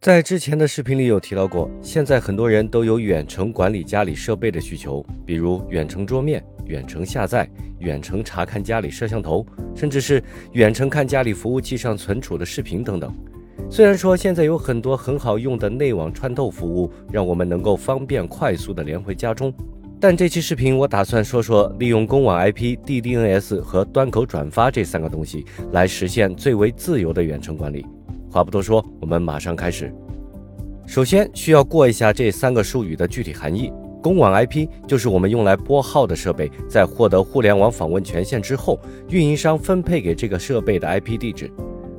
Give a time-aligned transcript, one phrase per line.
[0.00, 10.22] 在之前的视频里有提到过，现在很多人都有远程管理家里设备的需求，比如远程桌面、远程下载、远程查看家里摄像头，甚至是
[10.52, 13.12] 远程看家里服务器上存储的视频等等。
[13.68, 19.52] 虽然说现在有很多很好用的内网穿透服务，让我们能够方便快速的连回家中，
[19.98, 27.84] 但这期视频我打算说说利用公网 IP、DDNS 和端口转发这三个东西来实现最为自由的远程管理。
[28.30, 29.92] 话不多说，我们马上开始。
[30.86, 33.72] 首先需要过一下这三个术语的具体含义。
[34.00, 38.78] 公网 IP 就是我们用来拨号的设备，在获得互联网访问权限之后，
[39.08, 41.50] 运营商分配给这个设备的 IP 地址。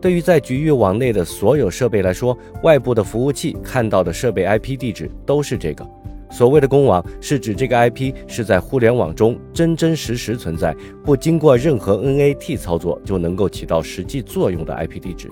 [0.00, 5.88] 对于在局域网内的所有设备来说，外部的服务器看到的设备 IP 地址都是这个。
[6.30, 15.30] 所谓的公网，是指这个 IP 是在互联网中真真实实存在，不经过任何 NAT 操作就能够起到实际作用的 IP 地址。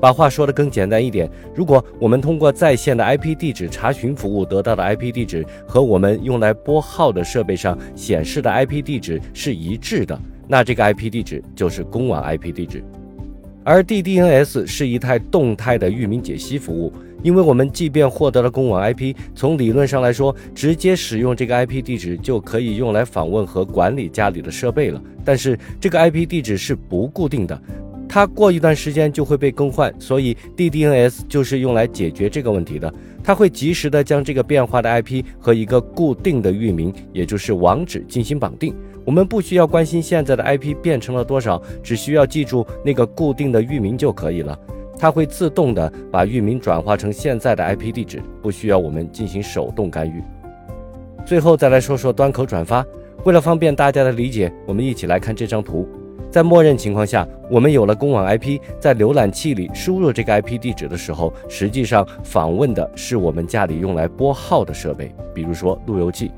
[0.00, 12.82] 把话说得更简单一点，如果我们通过在线的 IP 地址查询服务得到的 IP 地址和我们用来拨号的设备上显示的 IP 地址是一致的，那这个 IP 地址就是公网 IP 地址。
[13.64, 16.90] 而 DDNS 是一台动态的域名解析服务，
[17.22, 25.02] 因为我们即便获得了公网 IP，从理论上来说，直接使用这个 IP 地址就可以用来访问和管理家里的设备了。
[25.22, 27.60] 但是这个 IP 地址是不固定的。
[28.08, 32.92] 它过一段时间就会被更换，所以 DDNS 就是用来解决这个问题的。
[33.22, 38.74] 它会及时的将这个变化的 IP 和一个固定的域名，也就是网址进行绑定。
[39.04, 44.58] 我们不需要关心现在的 IP 变成了多少，只需要记住那个固定的域名就可以了。
[44.98, 50.22] 它会自动的把域名转化成现在的 IP 地址，不需要我们进行手动干预。
[51.26, 52.84] 最后再来说说端口转发，
[53.24, 55.86] 为了方便大家的理解，我们一起来看这张图。
[56.30, 66.30] 在默认情况下，我们有了公网 IP，在浏览器里输入这个 IP 地址的时候，实际上访问的是我们家里用来拨号的设备，比如说路由器。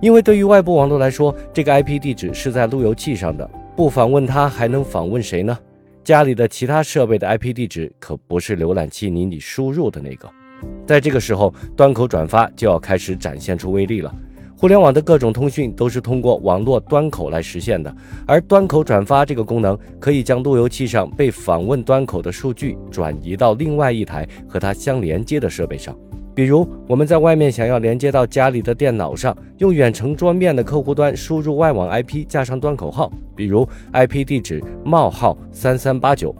[0.00, 5.56] 因为对于外部网络来说，这个 IP 地址是在路由器上的，不访问它还能访问谁呢？
[6.02, 10.28] 家里的其他设备的 IP 地址可不是浏览器里你输入的那个。
[10.86, 14.12] 在这个时候，端口转发就要开始展现出威力了。
[14.60, 17.94] 互联网的各种通讯都是通过网络端口来实现的，
[18.26, 25.96] 而端口转发这个功能可以将路由器上被访问端口的数据转移到另外一台和它相连接的设备上。
[26.34, 36.34] 比如，我们在外面想要连接到家里的电脑上，用远程桌面的客户端输入外网 IP 加上端口号，比如 IP 地址冒号三三八九。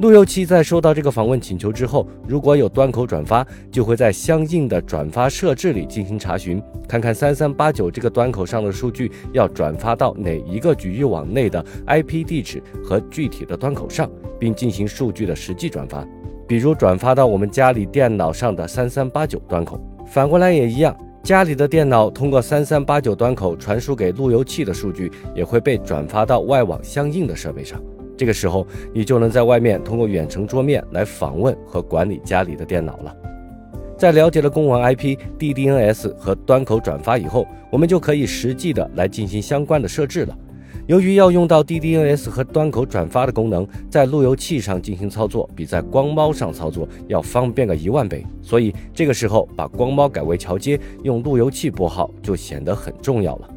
[0.00, 16.02] 路由器在收到这个访问请求之后，如果有端口转发，就会在相应的转发设置里进行查询，看看三三八九这个端口上的数据要转发到哪一个局域网内的 IP 地址和具体的端口上，并进行数据的实际转发。
[16.48, 27.78] 比如转发到我们家里电脑上的三三八九端口，反过来也一样，家里的电脑通过三三八九端口传输给路由器的数据，也会被转发到外网相应的设备上。
[28.20, 33.16] 这个时候，你就能在外面通过远程桌面来访问和管理家里的电脑了。
[33.96, 40.36] 在了解了公网 IP、DDNS 和端口转发以后，我们就可以实际的来进行相关的设置了。
[40.86, 48.22] 由于要用到 DDNS 和端口转发的功能，在路由器上进行操作，比在光猫上操作要方便个一万倍。
[48.42, 53.48] 所以这个时候，把光猫改为桥接，用路由器拨号就显得很重要了。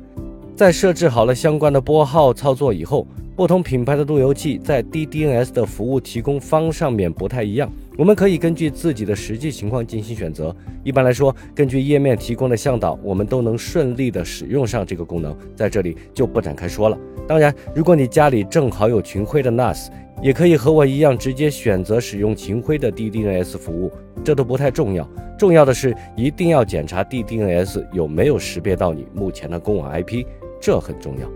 [0.56, 7.67] 在设置好了相关的拨号操作以后，不同品牌的路由器在 DDNS 的服务提供方上面不太一样，
[7.97, 10.55] 我们可以根据自己的实际情况进行选择。
[10.83, 16.97] 一般来说，根据页面提供的向导，我们都能顺利的使用上这个功能，在这里就不展开说了。
[17.27, 19.88] 当然，如果你家里正好有群晖的 NAS，
[20.21, 23.91] 也可以和我一样直接选择使用群晖的 DDNS 服务，
[24.23, 25.09] 这都不太重要。
[25.39, 30.23] 重要的是一定要检查 DDNS 有没有识别到你目前的公网 IP，
[30.61, 31.27] 这很重要。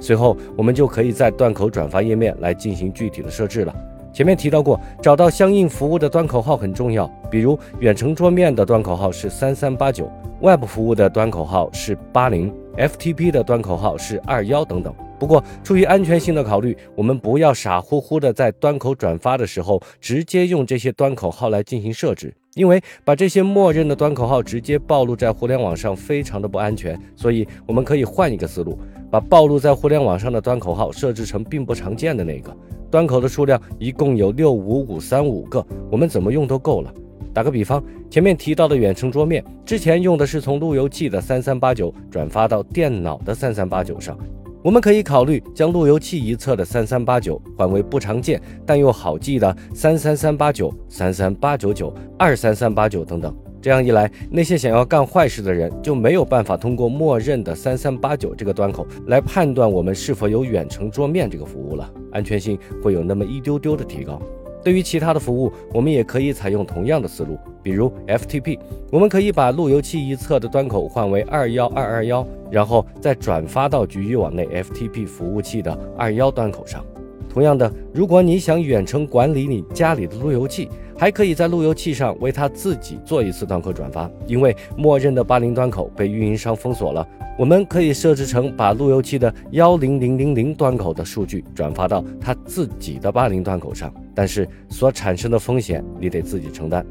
[0.00, 3.74] 随后，我们就可以在端口转发页面来进行具体的设置了。
[4.12, 7.06] 前面提到过，找到相应服务的端口号很重要。
[7.30, 10.10] 比如，远程桌面的端口号是三三八九
[10.40, 14.92] ，Web 服务的端口号是八零，FTP 的端口号是二幺等等。
[15.16, 22.34] 不过，出于安全性的考虑，我们不要傻乎乎的在端口转发的时候直接用这些端口号来进行设置。
[22.54, 27.00] 因为把这些默认的端口号直接暴露在互联网上，非常的不安全。
[27.14, 28.78] 所以我们可以换一个思路，
[29.10, 32.56] 把暴露在互联网上的端口号设置成并不常见的那个
[32.90, 36.92] 端口的数量一共有六五五三五个，我们怎么用都够了。
[37.32, 37.80] 打个比方，
[38.10, 44.18] 前面提到的远程桌面，之前用的是从路由器的三三八九转发到电脑的三三八九上，
[44.62, 53.34] 我们可以考虑将路由器一侧的三三八九换为不常见但又好记的三三三八九、三三八九九、二三三八九等等。
[53.62, 64.20] 这样一来，那些想要干坏事的人就没有办法通过默认的三三八九这个端口来判断我们是否有远程桌面这个服务了，安全性会有那么一丢丢的提高。
[64.62, 68.58] 对于其他的服务，我们也可以采用同样的思路，比如 FTP，
[68.90, 76.84] 我们可以把路由器一侧的端口换为二幺二二幺，然后再转发到局域网内 FTP 服务器的二幺端口上。
[77.28, 80.68] 同样的，如果你想远程管理你家里的路由器，
[80.98, 87.06] 还可以在路由器上为它自己做一次端口转发，因为默认的八零端口被运营商封锁了。
[87.38, 96.84] 我们可以设置成把路由器的幺零零零零端口的数据转发到它自己的八零端口上，但是所产生的风险你得自己承担。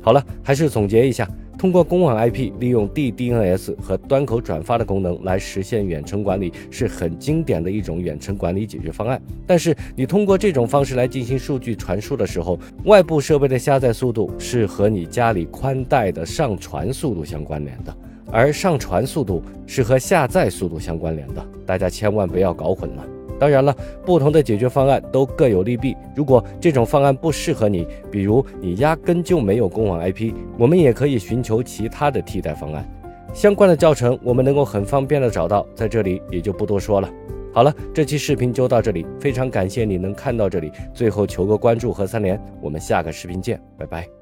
[0.00, 1.28] 好了，还是总结一下。
[1.58, 9.20] 通过公网 IP 利用 DDNS 和端口转发的功能来实现远程管理，是很经典的一种远程管理解决方案。
[9.44, 17.92] 但是，你通过这种方式来进行数据传输的时候，外部设备的下载速度是和你家里宽带的上传速度相关联的，
[18.30, 23.04] 而上传速度是和下载速度相关联的，大家千万不要搞混了。
[23.38, 23.74] 当然了，
[24.04, 25.96] 不同的解决方案都各有利弊。
[26.14, 32.88] 如果这种方案不适合你，比如你压根就没有公网 IP，我们也可以寻求其他的替代方案。
[33.32, 37.08] 相关的教程我们能够很方便的找到，在这里也就不多说了。
[37.52, 44.17] 好了，这期视频就到这里，非常感谢你能看到这里，最后求个关注和三连，我们下个视频见，拜拜。